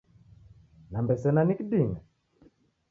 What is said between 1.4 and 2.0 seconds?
ni kiding’a